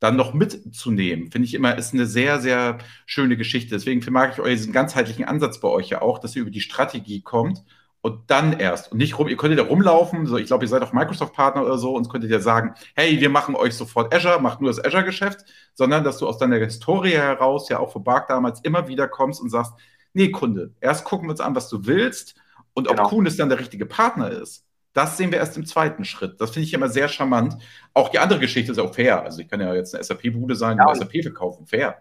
[0.00, 3.74] dann noch mitzunehmen, finde ich immer, ist eine sehr, sehr schöne Geschichte.
[3.74, 7.20] Deswegen mag ich euren ganzheitlichen Ansatz bei euch ja auch, dass ihr über die Strategie
[7.20, 7.64] kommt
[8.00, 10.82] und dann erst und nicht rum, ihr könntet ja rumlaufen, so ich glaube, ihr seid
[10.82, 14.60] auch Microsoft-Partner oder so und könntet ja sagen, hey, wir machen euch sofort Azure, macht
[14.60, 18.60] nur das Azure-Geschäft, sondern dass du aus deiner Historie heraus ja auch für Bark damals
[18.60, 19.72] immer wieder kommst und sagst,
[20.12, 22.36] nee, Kunde, erst gucken wir uns an, was du willst
[22.74, 23.08] und ob genau.
[23.08, 24.64] Kuhn dann der richtige Partner ist.
[24.92, 26.40] Das sehen wir erst im zweiten Schritt.
[26.40, 27.56] Das finde ich immer sehr charmant.
[27.94, 29.22] Auch die andere Geschichte ist auch fair.
[29.22, 31.66] Also ich kann ja jetzt eine SAP-Bude sein, ja, SAP verkaufen.
[31.66, 31.98] Fair.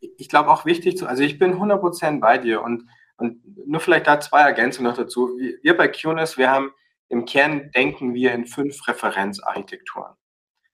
[0.00, 2.84] Ich glaube auch wichtig zu, also ich bin 100% bei dir und,
[3.16, 5.36] und nur vielleicht da zwei Ergänzungen noch dazu.
[5.62, 6.72] Wir bei QNES, wir haben
[7.08, 10.14] im Kern denken wir in fünf Referenzarchitekturen.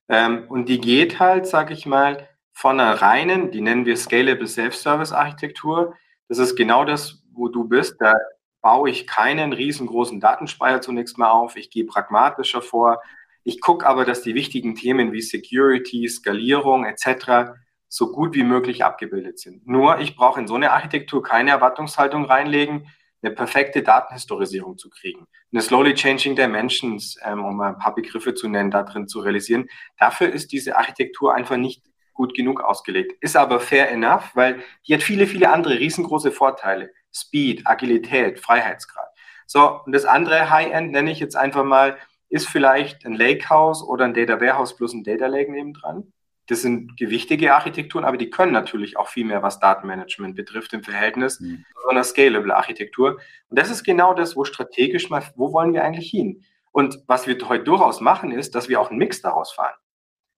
[0.09, 4.47] Ähm, und die geht halt, sage ich mal, von einer reinen, die nennen wir Scalable
[4.47, 5.95] Self-Service-Architektur.
[6.29, 7.97] Das ist genau das, wo du bist.
[7.99, 8.15] Da
[8.61, 11.57] baue ich keinen riesengroßen Datenspeicher zunächst mal auf.
[11.57, 13.01] Ich gehe pragmatischer vor.
[13.45, 17.53] Ich gucke aber, dass die wichtigen Themen wie Security, Skalierung etc.
[17.93, 19.67] so gut wie möglich abgebildet sind.
[19.67, 22.89] Nur ich brauche in so eine Architektur keine Erwartungshaltung reinlegen,
[23.23, 28.49] eine perfekte Datenhistorisierung zu kriegen, eine slowly changing dimensions, ähm, um ein paar Begriffe zu
[28.49, 29.69] nennen, da drin zu realisieren.
[29.99, 33.13] Dafür ist diese Architektur einfach nicht gut genug ausgelegt.
[33.21, 36.91] Ist aber fair enough, weil die hat viele, viele andere riesengroße Vorteile.
[37.13, 39.09] Speed, Agilität, Freiheitsgrad.
[39.47, 41.99] So, und das andere High-End nenne ich jetzt einfach mal,
[42.31, 46.11] ist vielleicht ein Lakehouse oder ein Data Warehouse plus ein Data Lake nebendran.
[46.53, 50.83] Das sind gewichtige Architekturen, aber die können natürlich auch viel mehr, was Datenmanagement betrifft im
[50.83, 51.65] Verhältnis mhm.
[51.81, 53.19] zu einer scalable Architektur.
[53.49, 56.45] Und das ist genau das, wo strategisch mal, wo wollen wir eigentlich hin?
[56.71, 59.73] Und was wir heute durchaus machen, ist, dass wir auch einen Mix daraus fahren.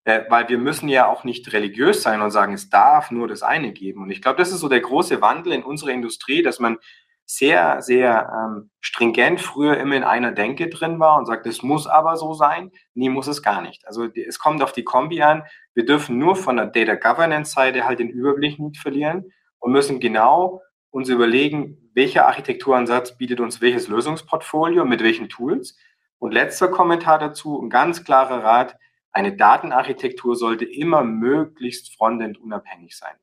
[0.04, 3.42] Äh, weil wir müssen ja auch nicht religiös sein und sagen, es darf nur das
[3.42, 4.04] eine geben.
[4.04, 6.78] Und ich glaube, das ist so der große Wandel in unserer Industrie, dass man
[7.26, 11.86] sehr, sehr ähm, stringent früher immer in einer Denke drin war und sagt, es muss
[11.86, 12.70] aber so sein.
[12.94, 13.86] Nie muss es gar nicht.
[13.86, 15.44] Also es kommt auf die Kombi an.
[15.74, 20.00] Wir dürfen nur von der Data Governance Seite halt den Überblick nicht verlieren und müssen
[20.00, 20.60] genau
[20.90, 25.76] uns überlegen, welcher Architekturansatz bietet uns welches Lösungsportfolio mit welchen Tools.
[26.18, 28.76] Und letzter Kommentar dazu, ein ganz klarer Rat,
[29.12, 33.14] eine Datenarchitektur sollte immer möglichst frontend unabhängig sein.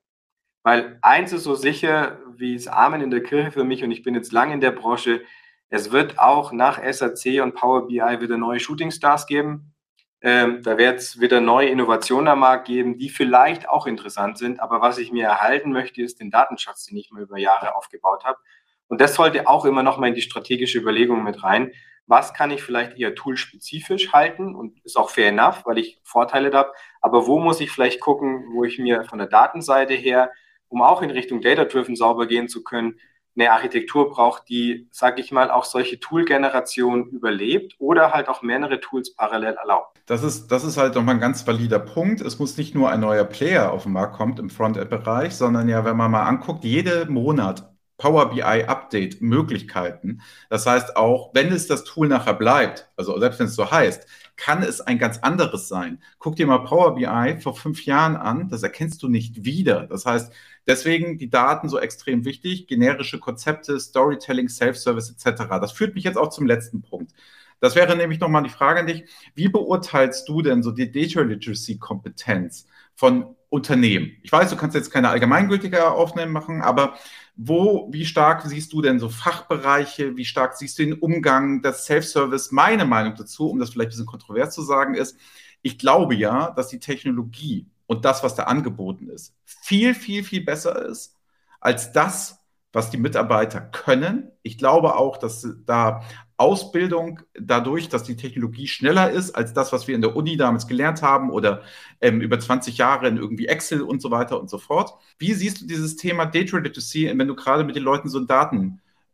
[0.62, 4.02] Weil eins ist so sicher wie das Amen in der Kirche für mich und ich
[4.02, 5.22] bin jetzt lange in der Branche,
[5.68, 9.74] es wird auch nach SAC und Power BI wieder neue Shooting Stars geben.
[10.20, 14.60] Ähm, da wird es wieder neue Innovationen am Markt geben, die vielleicht auch interessant sind.
[14.60, 18.24] Aber was ich mir erhalten möchte, ist den Datenschatz, den ich mir über Jahre aufgebaut
[18.24, 18.38] habe.
[18.86, 21.72] Und das sollte auch immer noch mal in die strategische Überlegung mit rein
[22.06, 26.52] was kann ich vielleicht eher toolspezifisch halten und ist auch fair enough, weil ich Vorteile
[26.52, 30.30] habe, aber wo muss ich vielleicht gucken, wo ich mir von der Datenseite her,
[30.72, 32.96] um auch in Richtung Data-Driven sauber gehen zu können,
[33.34, 38.80] eine Architektur braucht, die, sage ich mal, auch solche Tool-Generationen überlebt oder halt auch mehrere
[38.80, 39.98] Tools parallel erlaubt.
[40.06, 42.20] Das ist, das ist halt nochmal ein ganz valider Punkt.
[42.20, 45.84] Es muss nicht nur ein neuer Player auf den Markt kommen im Frontend-Bereich, sondern ja,
[45.84, 50.22] wenn man mal anguckt, jeden Monat Power BI Update Möglichkeiten.
[50.50, 54.06] Das heißt auch, wenn es das Tool nachher bleibt, also selbst wenn es so heißt,
[54.36, 56.02] kann es ein ganz anderes sein.
[56.18, 59.86] Guck dir mal Power BI vor fünf Jahren an, das erkennst du nicht wieder.
[59.86, 60.32] Das heißt,
[60.66, 65.44] deswegen die Daten so extrem wichtig, generische Konzepte, Storytelling, Self-Service etc.
[65.60, 67.12] Das führt mich jetzt auch zum letzten Punkt.
[67.60, 69.04] Das wäre nämlich nochmal die Frage an dich,
[69.36, 74.16] wie beurteilst du denn so die Data Literacy Kompetenz von Unternehmen?
[74.22, 76.94] Ich weiß, du kannst jetzt keine allgemeingültige Aufnahme machen, aber
[77.36, 80.16] wo, wie stark siehst du denn so Fachbereiche?
[80.16, 82.50] Wie stark siehst du den Umgang, das Self-Service?
[82.50, 85.16] Meine Meinung dazu, um das vielleicht ein bisschen kontrovers zu sagen, ist,
[85.62, 90.44] ich glaube ja, dass die Technologie und das, was da angeboten ist, viel, viel, viel
[90.44, 91.16] besser ist
[91.60, 92.40] als das,
[92.72, 94.30] was die Mitarbeiter können.
[94.42, 96.02] Ich glaube auch, dass da
[96.38, 100.66] Ausbildung dadurch, dass die Technologie schneller ist als das, was wir in der Uni damals
[100.66, 101.62] gelernt haben oder
[102.00, 104.94] ähm, über 20 Jahre in irgendwie Excel und so weiter und so fort.
[105.18, 108.26] Wie siehst du dieses Thema Data Literacy, wenn du gerade mit den Leuten so eine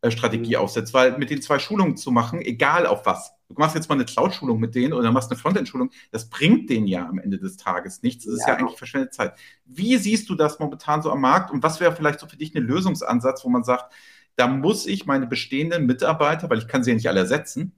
[0.01, 0.63] Datenstrategie mhm.
[0.63, 0.95] aufsetzt?
[0.95, 4.05] Weil mit den zwei Schulungen zu machen, egal auf was, du machst jetzt mal eine
[4.05, 8.03] Cloud-Schulung mit denen oder machst eine Frontend-Schulung, das bringt denen ja am Ende des Tages
[8.03, 8.25] nichts.
[8.25, 9.35] Das ist ja, ja eigentlich verschwendete Zeit.
[9.65, 12.55] Wie siehst du das momentan so am Markt und was wäre vielleicht so für dich
[12.55, 13.93] ein Lösungsansatz, wo man sagt,
[14.37, 17.73] da muss ich meine bestehenden Mitarbeiter, weil ich kann sie ja nicht alle ersetzen,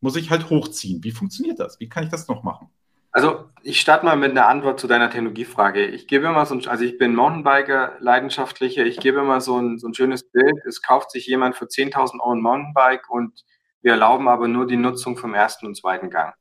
[0.00, 1.02] muss ich halt hochziehen.
[1.02, 1.80] Wie funktioniert das?
[1.80, 2.68] Wie kann ich das noch machen?
[3.14, 5.86] Also ich starte mal mit einer Antwort zu deiner Technologiefrage.
[5.86, 9.78] Ich gebe immer so ein, also ich bin Mountainbiker, leidenschaftlicher, ich gebe immer so ein,
[9.78, 10.56] so ein schönes Bild.
[10.66, 13.44] Es kauft sich jemand für 10.000 Euro ein Mountainbike und
[13.82, 16.34] wir erlauben aber nur die Nutzung vom ersten und zweiten Gang.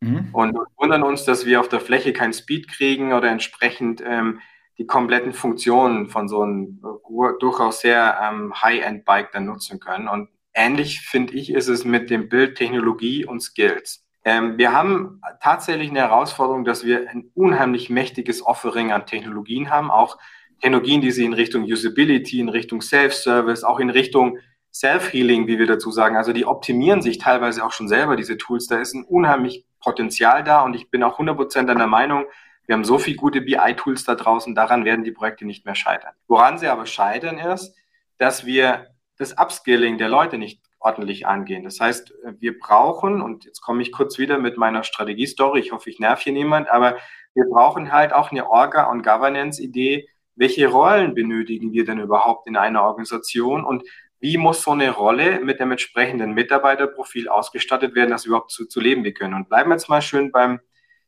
[0.00, 0.30] mhm.
[0.32, 4.40] und wundern uns, dass wir auf der Fläche keinen Speed kriegen oder entsprechend ähm,
[4.78, 10.08] die kompletten Funktionen von so einem äh, durchaus sehr ähm, High-End-Bike dann nutzen können.
[10.08, 14.03] Und ähnlich finde ich ist es mit dem Bild Technologie und Skills.
[14.24, 19.90] Ähm, wir haben tatsächlich eine Herausforderung, dass wir ein unheimlich mächtiges Offering an Technologien haben,
[19.90, 20.18] auch
[20.60, 24.38] Technologien, die sie in Richtung Usability, in Richtung Self-Service, auch in Richtung
[24.72, 26.16] Self-Healing, wie wir dazu sagen.
[26.16, 28.66] Also die optimieren sich teilweise auch schon selber, diese Tools.
[28.66, 32.24] Da ist ein unheimlich Potenzial da und ich bin auch 100% an der Meinung,
[32.66, 36.14] wir haben so viele gute BI-Tools da draußen, daran werden die Projekte nicht mehr scheitern.
[36.28, 37.76] Woran sie aber scheitern ist,
[38.16, 38.86] dass wir
[39.18, 41.64] das Upskilling der Leute nicht ordentlich angehen.
[41.64, 45.88] Das heißt, wir brauchen, und jetzt komme ich kurz wieder mit meiner Strategiestory, ich hoffe,
[45.88, 46.98] ich nerv hier niemand, aber
[47.34, 52.56] wir brauchen halt auch eine Orga- und Governance-Idee, welche Rollen benötigen wir denn überhaupt in
[52.56, 53.82] einer Organisation und
[54.20, 58.66] wie muss so eine Rolle mit dem entsprechenden Mitarbeiterprofil ausgestattet werden, dass wir überhaupt zu,
[58.66, 59.34] zu leben können.
[59.34, 60.60] Und bleiben wir jetzt mal schön beim,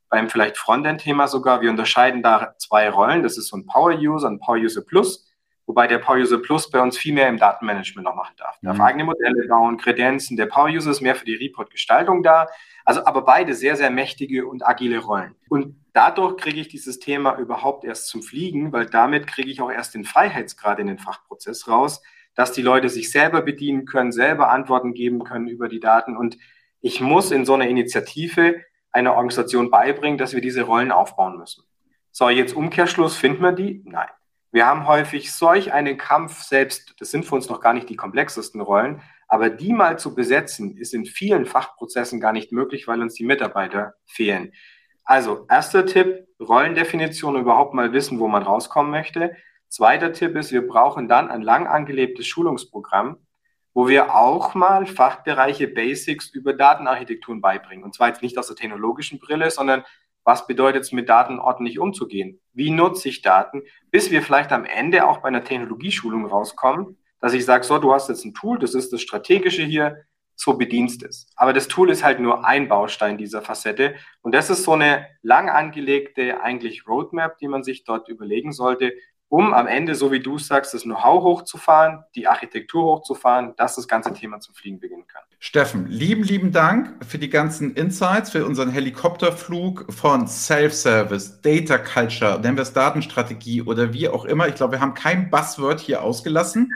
[0.09, 1.61] beim vielleicht Frontend-Thema sogar.
[1.61, 3.23] Wir unterscheiden da zwei Rollen.
[3.23, 5.26] Das ist so ein Power-User und Power-User Plus,
[5.67, 8.59] wobei der Power-User Plus bei uns viel mehr im Datenmanagement noch machen darf.
[8.63, 8.83] Darf mhm.
[8.83, 10.37] eigene Modelle bauen, Kredenzen.
[10.37, 12.47] Der Power-User ist mehr für die Report-Gestaltung da.
[12.85, 15.35] Also aber beide sehr, sehr mächtige und agile Rollen.
[15.49, 19.71] Und dadurch kriege ich dieses Thema überhaupt erst zum Fliegen, weil damit kriege ich auch
[19.71, 22.01] erst den Freiheitsgrad in den Fachprozess raus,
[22.37, 26.17] dass die Leute sich selber bedienen können, selber Antworten geben können über die Daten.
[26.17, 26.39] Und
[26.81, 31.65] ich muss in so einer Initiative einer Organisation beibringen, dass wir diese Rollen aufbauen müssen.
[32.13, 33.83] So, jetzt Umkehrschluss, finden wir die?
[33.85, 34.09] Nein.
[34.57, 37.95] Wir haben häufig solch einen Kampf selbst, das sind für uns noch gar nicht die
[37.95, 43.03] komplexesten Rollen, aber die mal zu besetzen, ist in vielen Fachprozessen gar nicht möglich, weil
[43.03, 44.55] uns die Mitarbeiter fehlen.
[45.05, 49.37] Also, erster Tipp, Rollendefinition, überhaupt mal wissen, wo man rauskommen möchte.
[49.69, 53.19] Zweiter Tipp ist, wir brauchen dann ein lang angelebtes Schulungsprogramm,
[53.75, 57.85] wo wir auch mal Fachbereiche Basics über Datenarchitekturen beibringen.
[57.85, 59.85] Und zwar jetzt nicht aus der technologischen Brille, sondern
[60.27, 62.41] was bedeutet es, mit Daten ordentlich umzugehen?
[62.53, 63.63] Wie nutze ich Daten?
[63.93, 67.95] Bis wir vielleicht am Ende auch bei einer Technologieschulung rauskommen, dass ich sage, so, du
[67.95, 71.29] hast jetzt ein Tool, das ist das Strategische hier, so bedienst es.
[71.37, 73.95] Aber das Tool ist halt nur ein Baustein dieser Facette.
[74.21, 78.95] Und das ist so eine lang angelegte eigentlich Roadmap, die man sich dort überlegen sollte,
[79.29, 83.89] um am Ende, so wie du sagst, das Know-how hochzufahren, die Architektur hochzufahren, dass das
[83.89, 85.23] ganze Thema zum Fliegen beginnen kann.
[85.39, 92.41] Steffen, lieben, lieben Dank für die ganzen Insights, für unseren Helikopterflug von Self-Service, Data Culture,
[92.41, 94.49] nennen wir es Datenstrategie oder wie auch immer.
[94.49, 96.73] Ich glaube, wir haben kein Buzzword hier ausgelassen.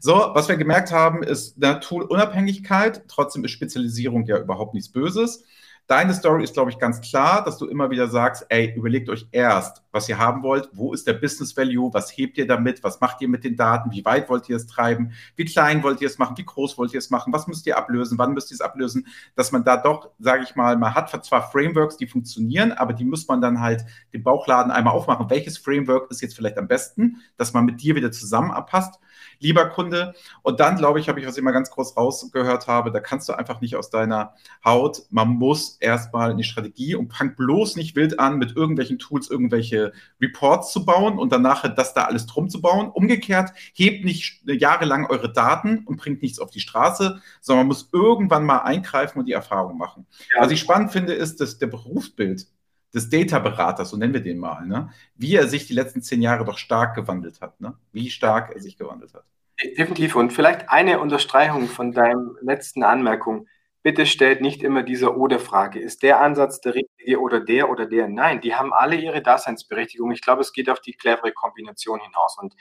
[0.00, 3.04] So, was wir gemerkt haben, ist Tool-Unabhängigkeit.
[3.08, 5.44] Trotzdem ist Spezialisierung ja überhaupt nichts Böses.
[5.86, 9.26] Deine Story ist, glaube ich, ganz klar, dass du immer wieder sagst, ey, überlegt euch
[9.32, 13.02] erst, was ihr haben wollt, wo ist der Business Value, was hebt ihr damit, was
[13.02, 16.08] macht ihr mit den Daten, wie weit wollt ihr es treiben, wie klein wollt ihr
[16.08, 18.54] es machen, wie groß wollt ihr es machen, was müsst ihr ablösen, wann müsst ihr
[18.54, 22.72] es ablösen, dass man da doch, sage ich mal, man hat zwar Frameworks, die funktionieren,
[22.72, 25.28] aber die muss man dann halt den Bauchladen einmal aufmachen.
[25.28, 28.98] Welches Framework ist jetzt vielleicht am besten, dass man mit dir wieder zusammen abpasst?
[29.44, 30.14] Lieber Kunde.
[30.42, 33.28] Und dann, glaube ich, habe ich, was ich immer ganz groß rausgehört habe, da kannst
[33.28, 35.02] du einfach nicht aus deiner Haut.
[35.10, 39.30] Man muss erstmal in die Strategie und fang bloß nicht wild an, mit irgendwelchen Tools
[39.30, 42.90] irgendwelche Reports zu bauen und danach das da alles drum zu bauen.
[42.90, 47.90] Umgekehrt, hebt nicht jahrelang eure Daten und bringt nichts auf die Straße, sondern man muss
[47.92, 50.06] irgendwann mal eingreifen und die Erfahrung machen.
[50.34, 50.42] Ja.
[50.42, 52.46] Was ich spannend finde, ist, dass der Berufsbild
[52.94, 54.90] des Data-Beraters, so nennen wir den mal, ne?
[55.16, 57.74] wie er sich die letzten zehn Jahre doch stark gewandelt hat, ne?
[57.92, 59.24] wie stark er sich gewandelt hat.
[59.62, 60.16] Definitiv.
[60.16, 63.46] Und vielleicht eine Unterstreichung von deinem letzten Anmerkung.
[63.82, 65.78] Bitte stellt nicht immer diese Oder-Frage.
[65.78, 68.08] Ist der Ansatz der richtige oder der oder der?
[68.08, 70.10] Nein, die haben alle ihre Daseinsberechtigung.
[70.10, 72.36] Ich glaube, es geht auf die clevere Kombination hinaus.
[72.40, 72.54] Und,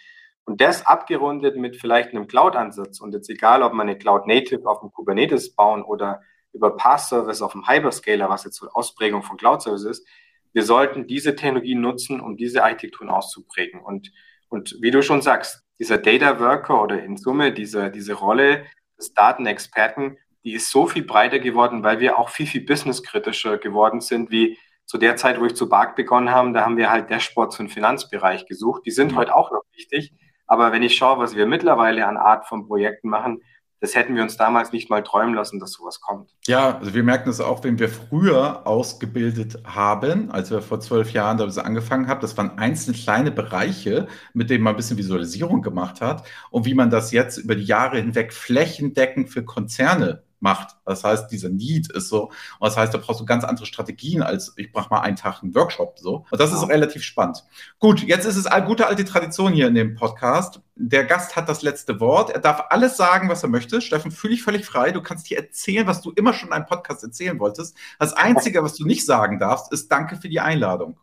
[0.45, 2.99] und das abgerundet mit vielleicht einem Cloud-Ansatz.
[2.99, 7.53] Und jetzt egal, ob man eine Cloud-Native auf dem Kubernetes bauen oder über Pass-Service auf
[7.53, 10.07] dem Hyperscaler, was jetzt so Ausprägung von Cloud-Service ist,
[10.51, 13.81] wir sollten diese Technologien nutzen, um diese Architekturen auszuprägen.
[13.81, 14.11] Und,
[14.49, 18.65] und wie du schon sagst, dieser Data Worker oder in Summe diese, diese Rolle
[18.97, 24.01] des Datenexperten, die ist so viel breiter geworden, weil wir auch viel, viel businesskritischer geworden
[24.01, 27.09] sind, wie zu der Zeit, wo ich zu BARC begonnen habe, da haben wir halt
[27.09, 28.83] Dashboards für den Finanzbereich gesucht.
[28.85, 29.15] Die sind mhm.
[29.15, 30.13] heute auch noch wichtig.
[30.45, 33.41] Aber wenn ich schaue, was wir mittlerweile an Art von Projekten machen,
[33.83, 36.29] das hätten wir uns damals nicht mal träumen lassen, dass sowas kommt.
[36.47, 41.11] Ja, also wir merken das auch, wenn wir früher ausgebildet haben, als wir vor zwölf
[41.11, 45.61] Jahren da angefangen haben, das waren einzelne kleine Bereiche, mit denen man ein bisschen Visualisierung
[45.61, 50.75] gemacht hat und wie man das jetzt über die Jahre hinweg flächendeckend für Konzerne macht.
[50.85, 52.25] Das heißt, dieser Need ist so.
[52.59, 55.41] Und das heißt, da brauchst du ganz andere Strategien als ich mache mal einen Tag
[55.41, 56.25] einen Workshop so.
[56.29, 57.43] Und das ist relativ spannend.
[57.79, 60.61] Gut, jetzt ist es eine gute alte Tradition hier in dem Podcast.
[60.75, 62.29] Der Gast hat das letzte Wort.
[62.29, 63.81] Er darf alles sagen, was er möchte.
[63.81, 64.91] Steffen, fühle dich völlig frei.
[64.91, 67.75] Du kannst hier erzählen, was du immer schon in einem Podcast erzählen wolltest.
[67.97, 70.99] Das Einzige, was du nicht sagen darfst, ist Danke für die Einladung.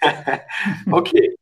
[0.90, 1.36] okay.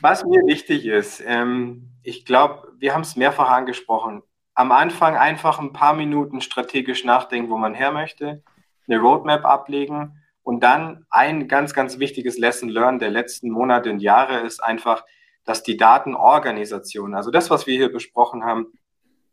[0.00, 4.22] Was mir wichtig ist, ähm, ich glaube, wir haben es mehrfach angesprochen.
[4.60, 8.42] Am Anfang einfach ein paar Minuten strategisch nachdenken, wo man her möchte,
[8.86, 14.00] eine Roadmap ablegen und dann ein ganz, ganz wichtiges Lesson learned der letzten Monate und
[14.00, 15.06] Jahre ist einfach,
[15.46, 18.66] dass die Datenorganisation, also das, was wir hier besprochen haben,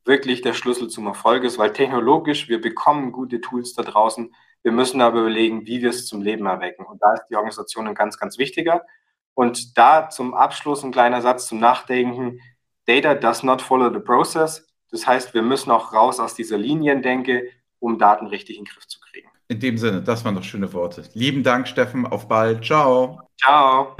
[0.05, 4.71] wirklich der Schlüssel zum Erfolg ist, weil technologisch, wir bekommen gute Tools da draußen, wir
[4.71, 6.86] müssen aber überlegen, wie wir es zum Leben erwecken.
[6.86, 8.86] Und da ist die Organisation ein ganz, ganz wichtiger.
[9.34, 12.39] Und da zum Abschluss ein kleiner Satz zum Nachdenken.
[12.86, 14.66] Data does not follow the process.
[14.91, 17.43] Das heißt, wir müssen auch raus aus dieser Liniendenke,
[17.79, 19.27] um Daten richtig in den Griff zu kriegen.
[19.49, 21.03] In dem Sinne, das waren doch schöne Worte.
[21.13, 22.05] Lieben Dank, Steffen.
[22.05, 22.65] Auf bald.
[22.65, 23.21] Ciao.
[23.41, 23.95] Ciao.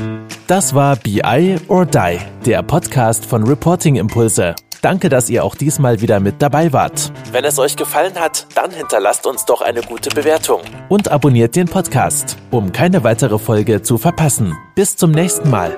[0.48, 4.56] Das war BI or Die, der Podcast von Reporting Impulse.
[4.82, 7.12] Danke, dass ihr auch diesmal wieder mit dabei wart.
[7.32, 11.68] Wenn es euch gefallen hat, dann hinterlasst uns doch eine gute Bewertung und abonniert den
[11.68, 14.56] Podcast, um keine weitere Folge zu verpassen.
[14.76, 15.76] Bis zum nächsten Mal.